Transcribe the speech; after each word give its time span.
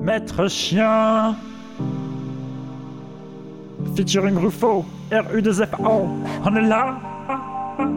Maître 0.00 0.48
chien. 0.48 1.36
Featuring 3.94 4.38
Ruffo, 4.38 4.86
RU2FO. 5.12 6.08
On 6.44 6.56
est 6.56 6.62
là. 6.62 6.96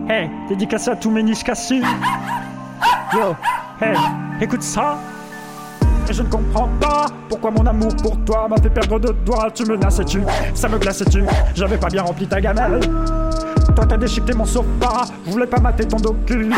Hey, 0.09 0.29
dédicacé 0.49 0.91
à 0.91 0.95
tous 0.97 1.09
mes 1.09 1.23
niches. 1.23 1.43
Yo, 3.13 3.35
hey, 3.81 3.95
écoute 4.41 4.63
ça. 4.63 4.97
Et 6.09 6.13
je 6.13 6.23
ne 6.23 6.27
comprends 6.27 6.67
pas 6.81 7.05
pourquoi 7.29 7.51
mon 7.51 7.65
amour 7.65 7.95
pour 7.95 8.17
toi 8.25 8.49
m'a 8.49 8.57
fait 8.57 8.69
perdre 8.69 8.99
de 8.99 9.13
doigts. 9.25 9.49
Tu 9.51 9.63
me 9.63 9.77
tu 10.03 10.21
ça 10.53 10.67
me 10.67 10.77
glaçait-tu. 10.77 11.23
J'avais 11.55 11.77
pas 11.77 11.87
bien 11.87 12.03
rempli 12.03 12.27
ta 12.27 12.41
gamelle. 12.41 12.81
Toi 12.81 13.85
t'as 13.87 13.97
déchiqueté 13.97 14.33
mon 14.33 14.45
sofa, 14.45 15.05
je 15.25 15.31
voulais 15.31 15.47
pas 15.47 15.59
mater 15.61 15.87
ton 15.87 15.97
docu. 15.97 16.51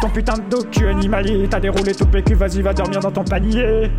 Ton 0.00 0.08
putain 0.08 0.34
de 0.34 0.50
docu 0.50 0.88
animalier, 0.88 1.46
t'as 1.48 1.60
déroulé 1.60 1.94
tout 1.94 2.06
PQ, 2.06 2.34
vas-y 2.34 2.62
va 2.62 2.72
dormir 2.72 2.98
dans 2.98 3.12
ton 3.12 3.24
panier. 3.24 3.90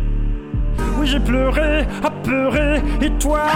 Oui 0.98 1.06
j'ai 1.06 1.20
pleuré, 1.20 1.86
apeuré, 2.02 2.82
et 3.00 3.10
toi 3.12 3.46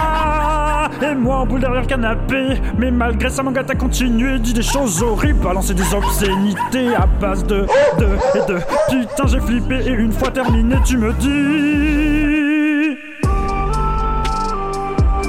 Et 1.01 1.13
moi 1.13 1.37
en 1.37 1.45
boule 1.45 1.59
derrière 1.59 1.81
le 1.81 1.87
canapé. 1.87 2.61
Mais 2.77 2.89
malgré 2.91 3.29
ça 3.29 3.43
mon 3.43 3.51
gars 3.51 3.63
t'as 3.63 3.75
continué. 3.75 4.39
Dit 4.39 4.53
des 4.53 4.63
choses 4.63 5.03
horribles, 5.03 5.39
balancer 5.43 5.73
des 5.73 5.93
obscénités 5.93 6.95
À 6.95 7.05
base 7.05 7.45
de, 7.45 7.67
de 7.99 8.07
et 8.35 8.45
de. 8.47 8.59
Putain 8.89 9.27
j'ai 9.27 9.39
flippé 9.39 9.75
et 9.85 9.91
une 9.91 10.11
fois 10.11 10.31
terminé 10.31 10.75
tu 10.85 10.97
me 10.97 11.13
dis. 11.13 12.97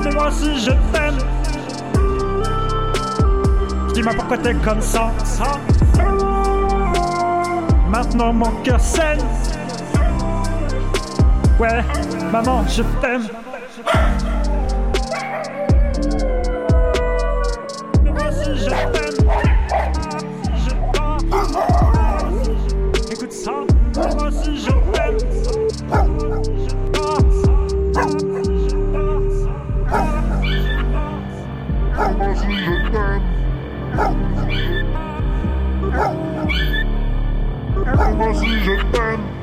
Mais 0.05 0.15
moi 0.15 0.29
aussi 0.29 0.59
je 0.59 0.71
t'aime. 0.93 1.19
Dis-moi 3.93 4.13
pourquoi 4.15 4.39
t'es 4.39 4.55
comme 4.55 4.81
ça, 4.81 5.11
ça. 5.25 5.59
Maintenant 7.89 8.33
mon 8.33 8.51
cœur 8.63 8.81
saigne 8.81 9.21
Ouais, 11.59 11.83
maman, 12.31 12.65
je 12.69 12.83
t'aime. 13.01 13.23
Je 13.23 13.33
t'aime. 18.93 19.17
Je 38.65 38.83
t'aime. 38.93 39.36